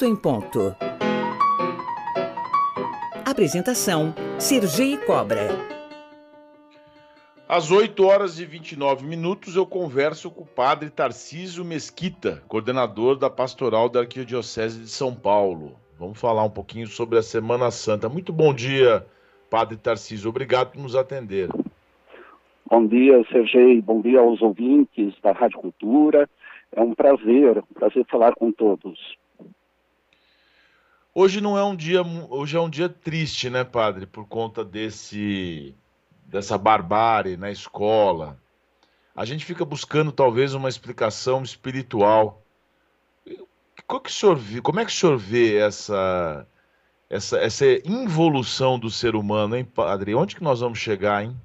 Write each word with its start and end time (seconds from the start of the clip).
8 0.00 0.04
em 0.06 0.16
ponto. 0.16 0.74
Apresentação: 3.24 4.14
Sergi 4.38 4.96
Cobra. 5.04 5.48
Às 7.46 7.70
8 7.70 8.02
horas 8.06 8.38
e 8.38 8.46
29 8.46 9.04
minutos, 9.04 9.56
eu 9.56 9.66
converso 9.66 10.30
com 10.30 10.42
o 10.42 10.46
padre 10.46 10.88
Tarcísio 10.88 11.64
Mesquita, 11.64 12.42
coordenador 12.48 13.16
da 13.16 13.28
Pastoral 13.28 13.90
da 13.90 14.00
Arquidiocese 14.00 14.80
de 14.80 14.88
São 14.88 15.14
Paulo. 15.14 15.72
Vamos 15.98 16.18
falar 16.18 16.44
um 16.44 16.50
pouquinho 16.50 16.86
sobre 16.86 17.18
a 17.18 17.22
Semana 17.22 17.70
Santa. 17.70 18.08
Muito 18.08 18.32
bom 18.32 18.54
dia, 18.54 19.04
padre 19.50 19.76
Tarcísio. 19.76 20.30
Obrigado 20.30 20.72
por 20.72 20.80
nos 20.80 20.96
atender. 20.96 21.50
Bom 22.70 22.86
dia, 22.86 23.22
Sergei. 23.30 23.82
Bom 23.82 24.00
dia 24.00 24.20
aos 24.20 24.40
ouvintes 24.40 25.12
da 25.22 25.32
Rádio 25.32 25.58
Cultura. 25.58 26.26
É 26.72 26.80
um 26.80 26.94
prazer, 26.94 27.58
um 27.58 27.74
prazer 27.74 28.06
falar 28.08 28.32
com 28.34 28.50
todos. 28.52 28.98
Hoje 31.20 31.38
não 31.38 31.58
é 31.58 31.62
um 31.62 31.76
dia, 31.76 32.00
hoje 32.30 32.56
é 32.56 32.60
um 32.62 32.70
dia 32.70 32.88
triste, 32.88 33.50
né, 33.50 33.62
padre, 33.62 34.06
por 34.06 34.26
conta 34.26 34.64
desse 34.64 35.74
dessa 36.24 36.56
barbárie 36.56 37.36
na 37.36 37.50
escola. 37.50 38.40
A 39.14 39.26
gente 39.26 39.44
fica 39.44 39.62
buscando 39.62 40.12
talvez 40.12 40.54
uma 40.54 40.70
explicação 40.70 41.42
espiritual. 41.42 42.42
Como, 43.86 44.00
que 44.00 44.08
o 44.08 44.12
senhor 44.12 44.34
vê, 44.34 44.62
como 44.62 44.80
é 44.80 44.84
que 44.86 44.90
o 44.90 44.94
senhor 44.94 45.18
vê 45.18 45.58
essa, 45.58 46.46
essa, 47.10 47.36
essa 47.36 47.66
involução 47.84 48.78
do 48.78 48.88
ser 48.88 49.14
humano, 49.14 49.54
hein, 49.54 49.64
padre? 49.66 50.14
Onde 50.14 50.34
que 50.34 50.42
nós 50.42 50.60
vamos 50.60 50.78
chegar, 50.78 51.22
hein? 51.22 51.38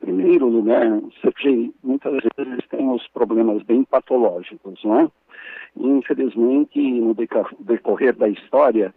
Primeiro 0.00 0.48
lugar, 0.48 1.00
você 1.00 1.70
muitas 1.82 2.22
vezes 2.36 2.66
tem 2.70 2.88
os 2.88 3.06
problemas 3.08 3.62
bem 3.64 3.84
patológicos, 3.84 4.82
não 4.84 5.00
é? 5.00 5.10
Infelizmente, 5.76 6.80
no 6.80 7.14
decorrer 7.60 8.16
da 8.16 8.28
história, 8.28 8.94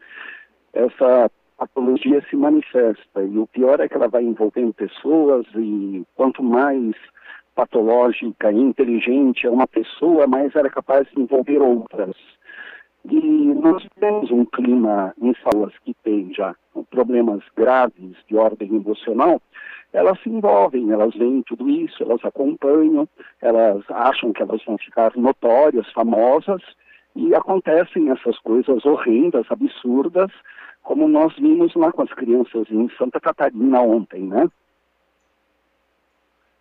essa 0.74 1.30
patologia 1.58 2.26
se 2.30 2.36
manifesta. 2.36 3.24
E 3.24 3.38
o 3.38 3.48
pior 3.48 3.80
é 3.80 3.88
que 3.88 3.96
ela 3.96 4.08
vai 4.08 4.24
envolvendo 4.24 4.74
pessoas 4.74 5.46
e 5.56 6.04
quanto 6.16 6.44
mais 6.44 6.96
patológica 7.54 8.52
e 8.52 8.60
inteligente 8.60 9.46
é 9.46 9.50
uma 9.50 9.68
pessoa, 9.68 10.26
mais 10.26 10.56
ela 10.56 10.68
é 10.68 10.72
capaz 10.72 11.08
de 11.12 11.22
envolver 11.22 11.62
outras. 11.62 12.16
E 13.06 13.20
nós 13.56 13.86
temos 14.00 14.32
um 14.32 14.46
clima 14.46 15.14
em 15.22 15.34
salas 15.44 15.74
que 15.84 15.94
tem 16.04 16.34
já 16.34 16.56
problemas 16.90 17.42
graves 17.56 18.16
de 18.28 18.36
ordem 18.36 18.76
emocional, 18.76 19.42
elas 19.94 20.20
se 20.22 20.30
envolvem, 20.30 20.92
elas 20.92 21.14
veem 21.14 21.44
tudo 21.44 21.70
isso, 21.70 22.02
elas 22.03 22.23
acompanham, 22.23 23.08
elas 23.42 23.84
acham 23.89 24.31
que 24.31 24.42
elas 24.42 24.64
vão 24.66 24.78
ficar 24.78 25.16
notórias, 25.16 25.92
famosas, 25.92 26.61
e 27.16 27.36
acontecem 27.36 28.09
essas 28.09 28.38
coisas 28.39 28.86
horrendas, 28.86 29.45
absurdas, 29.50 30.31
como 30.81 31.08
nós 31.08 31.36
vimos 31.36 31.75
lá 31.75 31.92
com 31.92 32.02
as 32.02 32.14
crianças 32.14 32.69
em 32.72 32.89
Santa 32.97 33.19
Catarina 33.19 33.81
ontem, 33.81 34.23
né? 34.23 34.50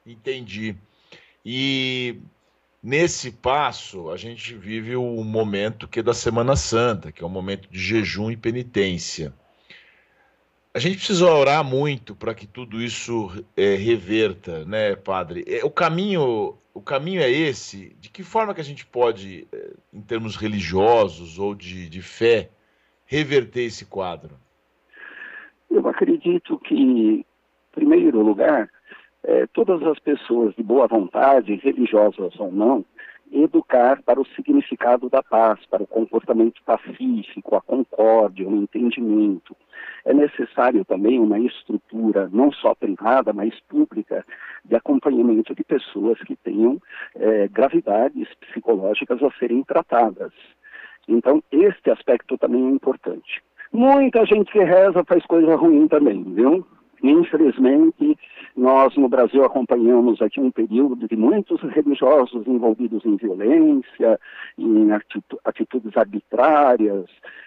Entendi. 0.05 0.77
E 1.45 2.21
nesse 2.83 3.31
passo, 3.31 4.11
a 4.11 4.17
gente 4.17 4.55
vive 4.55 4.97
o 4.97 5.23
momento 5.23 5.87
que 5.87 6.01
é 6.01 6.03
da 6.03 6.15
Semana 6.15 6.57
Santa, 6.57 7.13
que 7.13 7.23
é 7.23 7.27
um 7.27 7.31
momento 7.31 7.69
de 7.71 7.79
jejum 7.79 8.31
e 8.31 8.37
penitência. 8.37 9.33
A 10.73 10.79
gente 10.79 10.99
precisa 10.99 11.27
orar 11.27 11.65
muito 11.65 12.15
para 12.15 12.33
que 12.33 12.47
tudo 12.47 12.81
isso 12.81 13.45
é, 13.57 13.75
reverta, 13.75 14.65
né, 14.65 14.95
padre? 14.95 15.45
É, 15.49 15.65
o 15.65 15.71
caminho, 15.71 16.57
o 16.73 16.81
caminho 16.81 17.21
é 17.21 17.29
esse. 17.29 17.93
De 17.99 18.09
que 18.09 18.23
forma 18.23 18.55
que 18.55 18.61
a 18.61 18.65
gente 18.65 18.87
pode, 18.87 19.49
é, 19.53 19.71
em 19.93 20.01
termos 20.01 20.37
religiosos 20.37 21.41
ou 21.41 21.57
de, 21.57 21.89
de 21.89 22.01
fé, 22.01 22.51
reverter 23.05 23.63
esse 23.63 23.85
quadro? 23.85 24.37
Eu 25.69 25.89
acredito 25.89 26.57
que, 26.61 26.75
em 26.75 27.25
primeiro 27.73 28.23
lugar, 28.23 28.71
é, 29.25 29.49
todas 29.49 29.83
as 29.83 29.99
pessoas 29.99 30.55
de 30.55 30.63
boa 30.63 30.87
vontade, 30.87 31.57
religiosas 31.57 32.39
ou 32.39 32.53
não, 32.53 32.85
educar 33.33 34.03
para 34.03 34.21
o 34.21 34.27
significado 34.27 35.09
da 35.09 35.23
paz, 35.23 35.61
para 35.67 35.83
o 35.83 35.87
comportamento 35.87 36.63
pacífico, 36.65 37.57
a 37.57 37.61
concórdia, 37.61 38.49
o 38.49 38.57
entendimento. 38.57 39.57
É 40.05 40.15
necessário 40.15 40.85
também 40.85 41.19
uma 41.19 41.39
estrutura, 41.39 42.29
não 42.33 42.51
só 42.53 42.75
privada, 42.75 43.33
mas 43.33 43.59
pública, 43.69 44.25
de 44.65 44.75
acompanhamento 44.77 45.55
de 45.55 45.63
pessoas 45.63 46.19
que 46.21 46.37
tenham 46.37 46.81
é, 47.15 47.49
gravidades 47.49 48.29
psicológicas 48.41 49.23
a 49.23 49.31
serem 49.33 49.63
tratadas. 49.63 50.33
Então, 51.09 51.43
este 51.51 51.91
aspecto 51.91 52.39
também 52.39 52.67
é 52.67 52.71
importante. 52.71 53.43
Muita 53.73 54.25
gente 54.27 54.51
que 54.53 54.59
reza 54.59 55.05
faz 55.05 55.25
coisa 55.27 55.55
ruim 55.57 55.87
também, 55.87 56.23
viu? 56.25 56.67
Infelizmente, 57.03 58.19
nós 58.57 58.95
no 58.97 59.09
Brasil 59.09 59.45
acompanhamos 59.45 60.21
aqui 60.21 60.41
um 60.41 60.51
período 60.51 61.09
de 61.09 61.17
muitos 61.17 61.61
religiosos 61.63 62.47
envolvidos 62.47 63.05
em 63.05 63.17
violência, 63.17 64.21
em 64.59 64.89
atitudes 65.45 65.97
arbitrárias, 65.97 67.07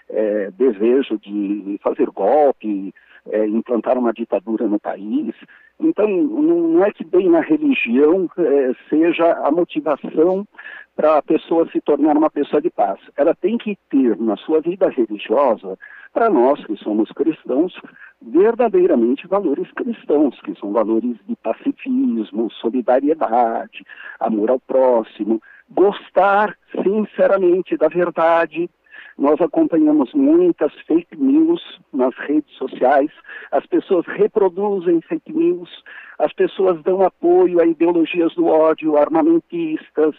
é, 0.10 0.52
desejo 0.52 1.18
de 1.20 1.80
fazer 1.84 2.10
golpe, 2.10 2.94
é, 3.30 3.48
implantar 3.48 3.98
uma 3.98 4.12
ditadura 4.12 4.68
no 4.68 4.80
país. 4.80 5.36
Então, 5.84 6.08
não 6.08 6.84
é 6.84 6.92
que 6.92 7.04
bem 7.04 7.30
na 7.30 7.42
religião 7.42 8.30
é, 8.38 8.72
seja 8.90 9.34
a 9.46 9.52
motivação 9.52 10.48
para 10.96 11.18
a 11.18 11.22
pessoa 11.22 11.68
se 11.72 11.82
tornar 11.82 12.16
uma 12.16 12.30
pessoa 12.30 12.62
de 12.62 12.70
paz. 12.70 13.00
Ela 13.18 13.36
tem 13.36 13.58
que 13.58 13.78
ter 13.90 14.18
na 14.18 14.38
sua 14.38 14.62
vida 14.62 14.90
religiosa, 14.90 15.78
para 16.14 16.30
nós 16.30 16.64
que 16.66 16.78
somos 16.78 17.12
cristãos, 17.12 17.74
verdadeiramente 18.22 19.28
valores 19.28 19.70
cristãos, 19.72 20.40
que 20.42 20.58
são 20.60 20.72
valores 20.72 21.18
de 21.28 21.36
pacifismo, 21.38 22.50
solidariedade, 22.52 23.84
amor 24.20 24.52
ao 24.52 24.60
próximo, 24.60 25.42
gostar 25.70 26.56
sinceramente 26.84 27.76
da 27.76 27.88
verdade. 27.88 28.70
Nós 29.18 29.40
acompanhamos 29.42 30.14
muitas 30.14 30.74
fake 30.88 31.16
news 31.16 31.62
nas 31.94 32.16
redes 32.18 32.52
sociais, 32.56 33.12
as 33.52 33.66
pessoas 33.66 34.06
reproduzem 34.08 35.02
fake 35.02 35.32
news, 35.32 35.70
as 36.18 36.34
pessoas 36.34 36.82
dão 36.84 37.02
apoio 37.02 37.62
a 37.62 37.66
ideologias 37.66 38.34
do 38.36 38.48
ódio, 38.48 38.98
armamentistas. 38.98 40.16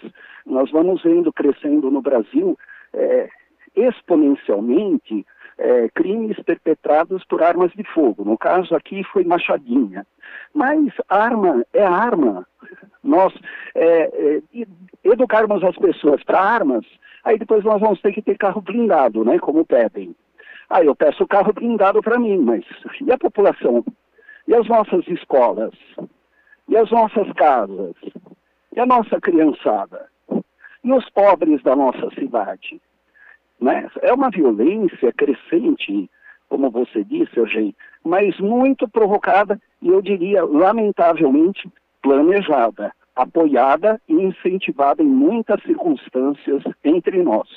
Nós 0.46 0.70
vamos 0.70 1.02
vendo 1.02 1.32
crescendo 1.32 1.90
no 1.90 2.00
Brasil 2.00 2.56
é, 2.92 3.28
exponencialmente 3.74 5.26
é, 5.58 5.88
crimes 5.90 6.38
perpetrados 6.42 7.24
por 7.24 7.42
armas 7.42 7.72
de 7.72 7.84
fogo. 7.84 8.24
No 8.24 8.36
caso 8.36 8.74
aqui 8.74 9.02
foi 9.04 9.24
machadinha. 9.24 10.06
Mas 10.52 10.92
arma 11.08 11.64
é 11.72 11.84
arma. 11.84 12.46
Nós 13.02 13.32
é, 13.74 14.42
é, 14.54 14.66
educarmos 15.04 15.62
as 15.62 15.76
pessoas 15.76 16.22
para 16.24 16.40
armas, 16.40 16.84
aí 17.24 17.38
depois 17.38 17.64
nós 17.64 17.80
vamos 17.80 18.00
ter 18.00 18.12
que 18.12 18.22
ter 18.22 18.38
carro 18.38 18.60
blindado, 18.60 19.24
né? 19.24 19.38
Como 19.38 19.64
pedem. 19.64 20.14
Aí 20.70 20.86
eu 20.86 20.96
peço 20.96 21.26
carro 21.26 21.52
blindado 21.52 22.02
para 22.02 22.18
mim, 22.18 22.38
mas 22.38 22.64
e 23.00 23.12
a 23.12 23.18
população? 23.18 23.84
E 24.48 24.54
as 24.54 24.66
nossas 24.66 25.06
escolas? 25.08 25.74
E 26.68 26.76
as 26.76 26.90
nossas 26.90 27.30
casas? 27.32 27.94
E 28.74 28.80
a 28.80 28.86
nossa 28.86 29.20
criançada? 29.20 30.08
E 30.82 30.92
os 30.92 31.08
pobres 31.10 31.62
da 31.62 31.76
nossa 31.76 32.10
cidade? 32.14 32.80
Né? 33.60 33.88
É 34.02 34.12
uma 34.12 34.30
violência 34.30 35.12
crescente, 35.12 36.10
como 36.48 36.70
você 36.70 37.04
disse, 37.04 37.36
Eugênio, 37.36 37.74
mas 38.02 38.38
muito 38.38 38.88
provocada 38.88 39.60
e 39.80 39.88
eu 39.88 40.00
diria, 40.00 40.44
lamentavelmente, 40.44 41.70
planejada, 42.02 42.92
apoiada 43.14 44.00
e 44.08 44.14
incentivada 44.14 45.02
em 45.02 45.06
muitas 45.06 45.62
circunstâncias 45.62 46.62
entre 46.82 47.22
nós. 47.22 47.48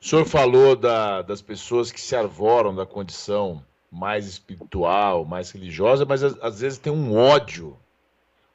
O 0.00 0.04
senhor 0.04 0.24
falou 0.24 0.76
da, 0.76 1.22
das 1.22 1.42
pessoas 1.42 1.90
que 1.90 2.00
se 2.00 2.14
arvoram 2.14 2.74
da 2.74 2.86
condição 2.86 3.62
mais 3.90 4.26
espiritual, 4.26 5.24
mais 5.24 5.50
religiosa, 5.50 6.04
mas 6.04 6.22
às 6.22 6.60
vezes 6.60 6.78
tem 6.78 6.92
um 6.92 7.16
ódio, 7.16 7.76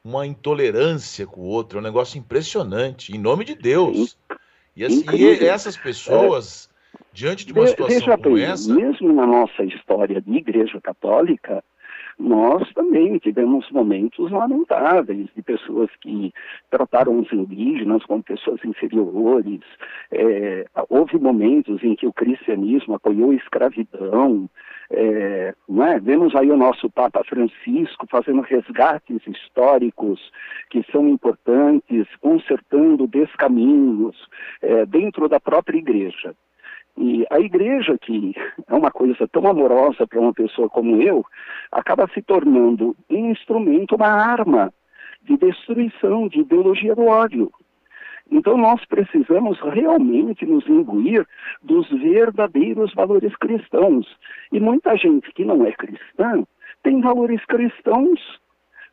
uma 0.02 0.26
intolerância 0.26 1.26
com 1.26 1.42
o 1.42 1.44
outro, 1.44 1.78
é 1.78 1.80
um 1.80 1.84
negócio 1.84 2.18
impressionante, 2.18 3.14
em 3.14 3.18
nome 3.18 3.44
de 3.44 3.54
Deus. 3.54 4.16
E, 4.76 4.84
assim, 4.84 5.04
e 5.12 5.46
essas 5.46 5.76
pessoas, 5.76 6.68
é, 6.94 6.98
diante 7.12 7.46
de 7.46 7.52
uma 7.52 7.66
situação 7.66 7.98
veja 7.98 8.18
como 8.18 8.36
bem, 8.36 8.44
essa. 8.44 8.74
Mesmo 8.74 9.12
na 9.12 9.26
nossa 9.26 9.62
história 9.64 10.20
de 10.20 10.36
Igreja 10.36 10.80
Católica, 10.80 11.62
nós 12.18 12.72
também 12.72 13.18
tivemos 13.18 13.70
momentos 13.70 14.30
lamentáveis 14.30 15.28
de 15.34 15.42
pessoas 15.42 15.90
que 16.00 16.32
trataram 16.70 17.18
os 17.18 17.32
indígenas 17.32 18.04
como 18.04 18.22
pessoas 18.22 18.64
inferiores. 18.64 19.60
É, 20.12 20.66
houve 20.88 21.18
momentos 21.18 21.82
em 21.82 21.94
que 21.94 22.06
o 22.06 22.12
cristianismo 22.12 22.94
apoiou 22.94 23.30
a 23.30 23.34
escravidão. 23.34 24.48
É, 24.90 25.54
é? 25.54 26.00
Vemos 26.00 26.34
aí 26.36 26.50
o 26.50 26.56
nosso 26.56 26.88
Papa 26.90 27.22
Francisco 27.24 28.06
fazendo 28.08 28.42
resgates 28.42 29.20
históricos 29.26 30.20
que 30.70 30.84
são 30.92 31.08
importantes, 31.08 32.06
consertando 32.20 33.06
descaminhos 33.06 34.16
é, 34.62 34.86
dentro 34.86 35.28
da 35.28 35.40
própria 35.40 35.78
igreja. 35.78 36.34
E 36.96 37.26
a 37.30 37.40
igreja, 37.40 37.98
que 37.98 38.34
é 38.68 38.74
uma 38.74 38.90
coisa 38.90 39.26
tão 39.28 39.46
amorosa 39.46 40.06
para 40.06 40.20
uma 40.20 40.32
pessoa 40.32 40.68
como 40.68 41.02
eu, 41.02 41.24
acaba 41.72 42.08
se 42.14 42.22
tornando 42.22 42.96
um 43.10 43.30
instrumento, 43.30 43.96
uma 43.96 44.08
arma 44.08 44.72
de 45.22 45.36
destruição, 45.36 46.28
de 46.28 46.40
ideologia 46.40 46.94
do 46.94 47.06
ódio. 47.06 47.50
Então 48.30 48.56
nós 48.56 48.84
precisamos 48.86 49.58
realmente 49.60 50.46
nos 50.46 50.66
imbuir 50.68 51.26
dos 51.62 51.88
verdadeiros 51.90 52.94
valores 52.94 53.34
cristãos. 53.36 54.06
E 54.52 54.60
muita 54.60 54.96
gente 54.96 55.30
que 55.32 55.44
não 55.44 55.64
é 55.66 55.72
cristã 55.72 56.44
tem 56.82 57.00
valores 57.00 57.44
cristãos 57.46 58.20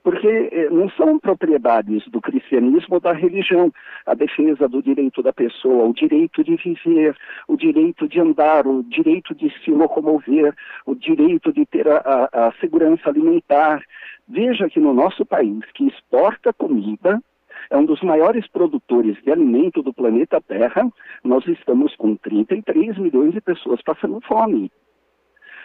porque 0.04 0.28
eh, 0.52 0.70
não 0.70 0.90
são 0.92 1.20
propriedades 1.20 2.08
do 2.08 2.20
cristianismo 2.22 2.96
ou 2.96 3.00
da 3.00 3.14
religião. 3.14 3.72
A 4.06 4.14
defesa 4.14 4.68
do 4.68 4.82
direito 4.82 5.22
da 5.22 5.32
pessoa, 5.32 5.86
o 5.86 5.94
direito 5.94 6.44
de 6.44 6.56
viver, 6.56 7.16
o 7.48 7.56
direito 7.56 8.08
de 8.08 8.20
andar, 8.20 8.66
o 8.66 8.84
direito 8.84 9.36
de 9.36 9.50
se 9.64 9.72
locomover, 9.72 10.56
o 10.86 10.96
direito 10.96 11.54
de 11.54 11.66
ter 11.66 11.88
a, 11.88 11.98
a, 11.98 12.48
a 12.48 12.52
segurança 12.60 13.10
alimentar. 13.10 13.84
Veja 14.28 14.70
que 14.70 14.80
no 14.80 14.94
nosso 14.94 15.26
país, 15.26 15.64
que 15.74 15.88
exporta 15.88 16.54
comida, 16.54 17.22
é 17.70 17.78
um 17.78 17.86
dos 17.86 18.02
maiores 18.02 18.48
produtores 18.48 19.22
de 19.24 19.32
alimento 19.32 19.82
do 19.82 19.94
planeta 19.94 20.42
Terra, 20.42 20.90
nós 21.24 21.46
estamos 21.48 21.96
com 21.96 22.16
33 22.16 22.98
milhões 22.98 23.34
de 23.34 23.42
pessoas 23.42 23.82
passando 23.82 24.20
fome. 24.22 24.72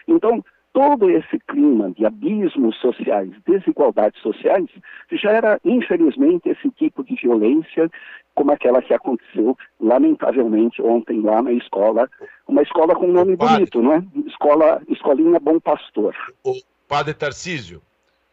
Então, 0.06 0.44
todo 0.76 1.08
esse 1.08 1.38
clima 1.48 1.90
de 1.92 2.04
abismos 2.04 2.76
sociais, 2.82 3.30
desigualdades 3.48 4.20
sociais, 4.20 4.66
gera, 5.10 5.58
infelizmente, 5.64 6.50
esse 6.50 6.70
tipo 6.72 7.02
de 7.02 7.14
violência, 7.14 7.90
como 8.34 8.52
aquela 8.52 8.82
que 8.82 8.92
aconteceu, 8.92 9.56
lamentavelmente, 9.80 10.82
ontem 10.82 11.22
lá 11.22 11.40
na 11.40 11.52
escola, 11.52 12.06
uma 12.46 12.60
escola 12.60 12.94
com 12.94 13.06
nome 13.06 13.36
bonito, 13.36 13.80
não 13.80 13.94
é? 13.94 14.04
Escola, 14.26 14.82
Escolinha 14.86 15.40
Bom 15.40 15.58
Pastor. 15.58 16.14
O 16.44 16.52
padre 16.86 17.14
Tarcísio, 17.14 17.80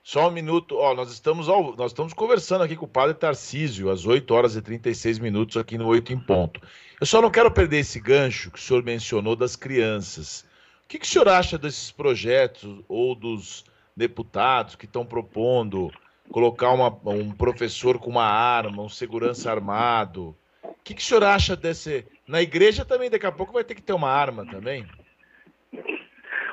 só 0.04 0.28
um 0.28 0.32
minuto, 0.32 0.76
ó, 0.76 0.94
nós 0.94 1.14
estamos, 1.14 1.48
ao, 1.48 1.74
nós 1.78 1.92
estamos 1.92 2.12
conversando 2.12 2.66
aqui 2.66 2.76
com 2.76 2.84
o 2.84 2.90
padre 2.90 3.14
Tarcísio, 3.14 3.90
às 3.90 4.06
8 4.06 4.34
horas 4.34 4.58
e 4.58 4.62
36 4.62 5.18
minutos, 5.18 5.56
aqui 5.56 5.78
no 5.78 5.88
8 5.88 6.12
em 6.12 6.20
ponto. 6.20 6.60
Eu 7.00 7.08
só 7.08 7.22
não 7.22 7.32
quero 7.32 7.50
perder 7.50 7.78
esse 7.78 8.02
gancho 8.02 8.52
que 8.52 8.60
o 8.60 8.62
senhor 8.62 8.84
mencionou 8.84 9.34
das 9.34 9.56
crianças 9.56 10.46
que, 10.94 11.00
que 11.00 11.06
o 11.08 11.10
senhor 11.10 11.28
acha 11.28 11.58
desses 11.58 11.92
projetos 11.92 12.84
ou 12.88 13.16
dos 13.16 13.66
deputados 13.98 14.76
que 14.76 14.86
estão 14.86 15.04
propondo 15.04 15.92
colocar 16.30 16.72
uma, 16.72 16.96
um 17.06 17.32
professor 17.32 17.98
com 17.98 18.12
uma 18.12 18.26
arma, 18.26 18.84
um 18.84 18.90
segurança 18.90 19.50
armado? 19.50 20.36
O 20.64 20.76
que, 20.84 20.94
que 20.94 21.02
o 21.02 21.04
senhor 21.04 21.24
acha 21.24 21.56
desse. 21.56 22.06
Na 22.28 22.44
igreja 22.44 22.86
também, 22.86 23.10
daqui 23.10 23.26
a 23.26 23.32
pouco, 23.32 23.54
vai 23.54 23.64
ter 23.64 23.74
que 23.74 23.82
ter 23.82 23.94
uma 23.94 24.10
arma 24.10 24.46
também? 24.46 24.86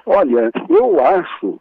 Olha, 0.07 0.51
eu 0.71 1.05
acho 1.05 1.61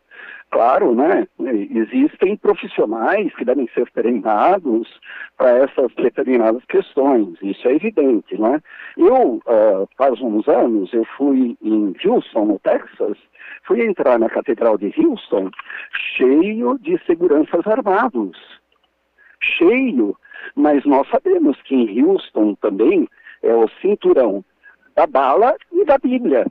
Claro, 0.51 0.96
né? 0.96 1.28
Existem 1.40 2.36
profissionais 2.36 3.34
que 3.36 3.46
devem 3.46 3.69
ser 3.74 3.90
treinados 3.92 5.00
para 5.38 5.51
essas 5.51 5.94
determinadas 5.94 6.66
questões, 6.66 7.38
isso 7.42 7.68
é 7.68 7.75
evidente, 7.75 8.36
né? 8.40 8.60
Eu, 8.98 9.36
uh, 9.46 9.88
faz 9.96 10.19
uns 10.19 10.48
anos, 10.48 10.92
eu 10.92 11.06
fui 11.18 11.56
em 11.62 11.96
Houston, 12.04 12.46
no 12.46 12.60
Texas, 12.60 13.16
fui 13.63 13.86
entrar 13.86 14.18
na 14.18 14.28
Catedral 14.28 14.75
de 14.78 14.92
Houston 14.98 15.51
cheio 16.18 16.80
de 16.80 17.00
seguranças 17.06 17.68
armados, 17.68 18.36
cheio, 19.40 20.18
mas 20.56 20.84
nós 20.84 21.07
sabemos 21.10 21.62
que 21.62 21.75
em 21.75 22.04
Houston 22.04 22.56
também 22.56 23.07
é 23.44 23.54
o 23.54 23.69
cinturão 23.81 24.44
da 24.95 25.06
bala 25.06 25.56
e 25.72 25.86
da 25.86 26.00
Bíblia 26.00 26.48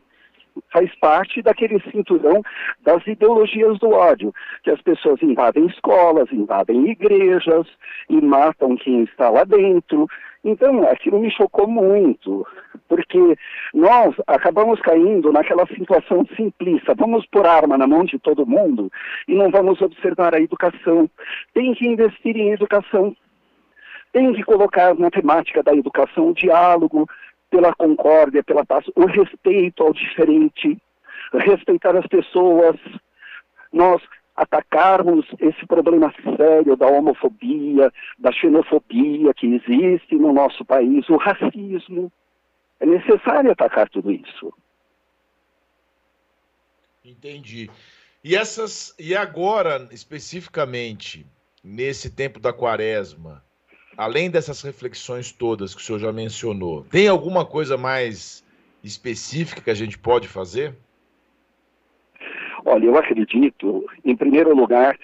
faz 0.73 0.95
parte 0.99 1.43
daquele 1.43 1.81
cinturão 1.91 2.43
das 2.83 3.07
ideologias 3.07 3.79
do 3.79 3.91
ódio, 3.91 4.33
que 4.63 4.71
as 4.71 4.81
pessoas 4.83 5.23
invadem 5.23 5.67
escolas, 5.67 6.31
invadem 6.33 6.91
igrejas 6.91 7.67
e 8.09 8.21
matam 8.21 8.77
quem 8.77 9.03
está 9.05 9.31
lá 9.31 9.45
dentro. 9.45 10.07
Então, 10.45 10.83
aquilo 10.89 11.19
me 11.19 11.31
chocou 11.31 11.67
muito, 11.67 12.47
porque 12.89 13.37
nós 13.75 14.15
acabamos 14.27 14.81
caindo 14.81 15.33
naquela 15.33 15.67
situação 15.67 16.25
simplista. 16.37 16.95
Vamos 16.97 17.27
pôr 17.27 17.47
arma 17.47 17.77
na 17.77 17.87
mão 17.87 18.05
de 18.05 18.19
todo 18.19 18.47
mundo 18.47 18.91
e 19.27 19.35
não 19.35 19.51
vamos 19.51 19.81
observar 19.83 20.35
a 20.35 20.41
educação. 20.41 21.11
Tem 21.53 21.75
que 21.75 21.87
investir 21.87 22.37
em 22.37 22.53
educação. 22.53 23.15
Tem 24.13 24.33
que 24.33 24.43
colocar 24.43 24.95
na 24.95 25.11
temática 25.11 25.63
da 25.63 25.75
educação 25.75 26.31
o 26.31 26.35
diálogo, 26.35 27.07
pela 27.51 27.75
concórdia, 27.75 28.43
pela 28.43 28.65
paz, 28.65 28.85
o 28.95 29.07
respeito 29.07 29.83
ao 29.83 29.93
diferente, 29.93 30.79
respeitar 31.33 31.97
as 31.97 32.07
pessoas, 32.07 32.77
nós 33.73 34.03
atacarmos 34.37 35.27
esse 35.41 35.67
problema 35.67 36.15
sério 36.37 36.77
da 36.77 36.87
homofobia, 36.87 37.93
da 38.17 38.31
xenofobia 38.31 39.35
que 39.35 39.47
existe 39.47 40.15
no 40.15 40.33
nosso 40.33 40.65
país, 40.65 41.09
o 41.09 41.17
racismo. 41.17 42.13
É 42.79 42.87
necessário 42.87 43.51
atacar 43.51 43.89
tudo 43.89 44.13
isso. 44.13 44.53
Entendi. 47.05 47.69
E 48.23 48.37
essas 48.37 48.95
e 48.99 49.17
agora 49.17 49.89
especificamente 49.91 51.27
nesse 51.65 52.11
tempo 52.11 52.39
da 52.39 52.53
quaresma, 52.53 53.43
além 53.99 54.31
dessas 54.31 54.63
reflexões 54.63 55.33
todas 55.33 55.75
que 55.75 55.81
o 55.81 55.85
senhor 55.85 55.99
já 55.99 56.13
mencionou, 56.13 56.85
tem 56.85 57.09
alguma 57.09 57.45
coisa 57.45 57.77
mais 57.77 58.45
específica 58.83 59.61
que 59.61 59.71
a 59.71 59.75
gente 59.75 59.99
pode 59.99 60.29
fazer? 60.29 60.77
Olha, 62.65 62.85
eu 62.85 62.97
acredito, 62.97 63.85
em 64.05 64.15
primeiro 64.15 64.55
lugar, 64.55 64.97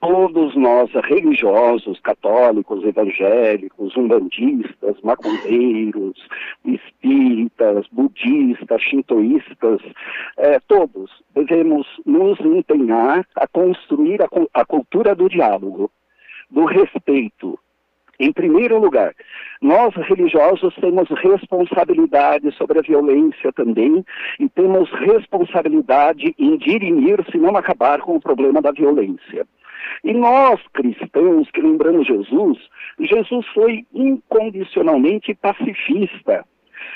todos 0.00 0.56
nós 0.56 0.90
religiosos, 1.08 2.00
católicos, 2.00 2.82
evangélicos, 2.82 3.96
umbandistas, 3.96 5.00
macumbeiros, 5.04 6.18
espíritas, 6.64 7.86
budistas, 7.92 8.82
shintoístas, 8.82 9.80
é, 10.36 10.58
todos 10.66 11.12
devemos 11.32 11.86
nos 12.04 12.40
empenhar 12.40 13.24
a 13.36 13.46
construir 13.46 14.20
a, 14.20 14.28
a 14.52 14.64
cultura 14.64 15.14
do 15.14 15.28
diálogo, 15.28 15.88
do 16.50 16.64
respeito, 16.64 17.56
em 18.22 18.32
primeiro 18.32 18.78
lugar, 18.78 19.12
nós 19.60 19.92
religiosos 19.96 20.72
temos 20.76 21.08
responsabilidade 21.08 22.52
sobre 22.52 22.78
a 22.78 22.82
violência 22.82 23.52
também 23.52 24.04
e 24.38 24.48
temos 24.48 24.88
responsabilidade 24.92 26.32
em 26.38 26.56
dirimir, 26.56 27.18
se 27.32 27.38
não 27.38 27.56
acabar 27.56 28.00
com 28.00 28.14
o 28.14 28.20
problema 28.20 28.62
da 28.62 28.70
violência. 28.70 29.44
E 30.04 30.14
nós, 30.14 30.60
cristãos, 30.72 31.50
que 31.50 31.60
lembramos 31.60 32.06
Jesus, 32.06 32.58
Jesus 33.00 33.44
foi 33.48 33.84
incondicionalmente 33.92 35.34
pacifista. 35.34 36.44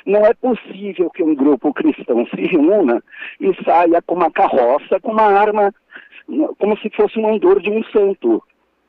Não 0.05 0.25
é 0.25 0.33
possível 0.35 1.11
que 1.11 1.25
um 1.25 1.35
grupo 1.35 1.75
cristão 1.75 2.25
se 2.27 2.41
reúna 2.41 3.03
e 3.41 3.53
saia 3.65 4.01
com 4.03 4.15
uma 4.15 4.31
carroça, 4.31 5.01
com 5.01 5.11
uma 5.11 5.25
arma, 5.25 5.75
como 6.59 6.79
se 6.79 6.89
fosse 6.91 7.19
um 7.19 7.35
andor 7.35 7.61
de 7.61 7.71
um 7.71 7.83
santo. 7.85 8.41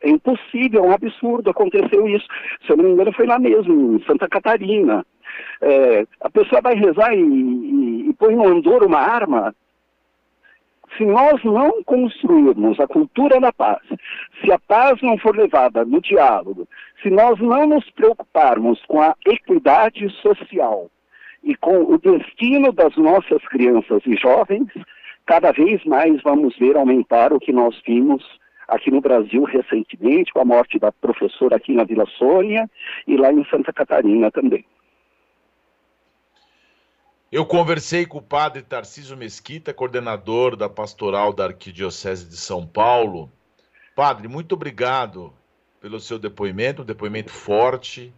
É 0.08 0.10
impossível, 0.10 0.86
é 0.86 0.88
um 0.88 0.94
absurdo, 0.94 1.50
aconteceu 1.50 2.08
isso. 2.08 2.26
Se 2.66 2.72
eu 2.72 2.78
não 2.78 2.86
me 2.86 2.92
engano, 2.92 3.12
foi 3.12 3.28
lá 3.28 3.38
mesmo, 3.38 3.98
em 3.98 4.04
Santa 4.06 4.26
Catarina. 4.30 5.06
É, 5.62 6.08
a 6.22 6.30
pessoa 6.30 6.62
vai 6.62 6.76
rezar 6.76 7.14
e, 7.14 7.20
e, 7.20 8.10
e 8.10 8.14
põe 8.14 8.34
no 8.34 8.48
andor 8.48 8.84
uma 8.84 9.00
arma. 9.00 9.54
Se 10.98 11.06
nós 11.06 11.44
não 11.44 11.84
construirmos 11.84 12.80
a 12.80 12.88
cultura 12.88 13.38
da 13.42 13.52
paz, 13.52 13.82
se 14.42 14.50
a 14.50 14.58
paz 14.58 15.02
não 15.02 15.18
for 15.18 15.36
levada 15.36 15.84
no 15.84 16.00
diálogo, 16.00 16.66
se 17.04 17.10
nós 17.10 17.38
não 17.42 17.68
nos 17.68 17.90
preocuparmos 17.92 18.82
com 18.86 19.02
a 19.02 19.14
equidade 19.26 20.10
social 20.22 20.90
e 21.44 21.54
com 21.58 21.84
o 21.84 21.98
destino 21.98 22.72
das 22.72 22.96
nossas 22.96 23.46
crianças 23.50 24.02
e 24.06 24.16
jovens, 24.16 24.70
cada 25.26 25.52
vez 25.52 25.84
mais 25.84 26.22
vamos 26.24 26.58
ver 26.58 26.78
aumentar 26.78 27.34
o 27.34 27.40
que 27.40 27.52
nós 27.52 27.78
vimos 27.86 28.24
aqui 28.68 28.92
no 28.92 29.00
Brasil 29.02 29.44
recentemente, 29.44 30.34
com 30.34 30.42
a 30.42 30.46
morte 30.46 30.78
da 30.78 30.92
professora 30.92 31.56
aqui 31.56 31.74
na 31.74 31.84
Vila 31.84 32.06
Sônia 32.18 32.70
e 33.08 33.16
lá 33.16 33.32
em 33.32 33.46
Santa 33.46 33.72
Catarina 33.72 34.30
também. 34.30 34.66
Eu 37.32 37.46
conversei 37.46 38.06
com 38.06 38.20
o 38.20 38.22
padre 38.22 38.62
Tarciso 38.62 39.18
Mesquita, 39.18 39.74
coordenador 39.74 40.56
da 40.56 40.70
pastoral 40.70 41.34
da 41.34 41.46
Arquidiocese 41.46 42.26
de 42.26 42.38
São 42.38 42.66
Paulo. 42.66 43.30
Padre, 43.96 44.28
muito 44.28 44.54
obrigado 44.54 45.34
pelo 45.82 46.00
seu 46.00 46.18
depoimento, 46.18 46.82
um 46.82 46.86
depoimento 46.86 47.32
forte. 47.32 48.14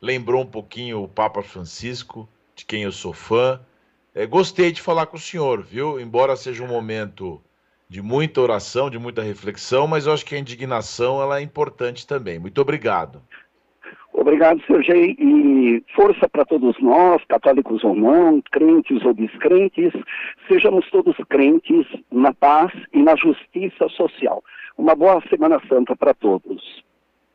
Lembrou 0.00 0.42
um 0.42 0.46
pouquinho 0.46 1.02
o 1.02 1.08
Papa 1.08 1.42
Francisco, 1.42 2.28
de 2.54 2.64
quem 2.64 2.84
eu 2.84 2.92
sou 2.92 3.12
fã. 3.12 3.60
É, 4.14 4.24
gostei 4.26 4.72
de 4.72 4.80
falar 4.80 5.06
com 5.06 5.16
o 5.16 5.20
senhor, 5.20 5.62
viu? 5.62 6.00
Embora 6.00 6.34
seja 6.34 6.64
um 6.64 6.68
momento 6.68 7.42
de 7.88 8.02
muita 8.02 8.40
oração, 8.40 8.90
de 8.90 8.98
muita 8.98 9.22
reflexão, 9.22 9.86
mas 9.86 10.06
eu 10.06 10.12
acho 10.12 10.24
que 10.24 10.34
a 10.34 10.38
indignação 10.38 11.22
ela 11.22 11.38
é 11.38 11.42
importante 11.42 12.06
também. 12.06 12.38
Muito 12.38 12.60
obrigado. 12.60 13.22
Obrigado, 14.12 14.60
Sergei, 14.66 15.16
e 15.18 15.82
força 15.94 16.28
para 16.28 16.44
todos 16.44 16.76
nós, 16.80 17.22
católicos 17.28 17.82
ou 17.84 17.94
não, 17.94 18.42
crentes 18.50 19.02
ou 19.04 19.14
descrentes, 19.14 19.92
sejamos 20.48 20.90
todos 20.90 21.16
crentes 21.28 21.86
na 22.10 22.34
paz 22.34 22.72
e 22.92 23.02
na 23.02 23.14
justiça 23.16 23.88
social. 23.88 24.42
Uma 24.76 24.94
boa 24.94 25.22
Semana 25.30 25.60
Santa 25.68 25.96
para 25.96 26.12
todos. 26.14 26.84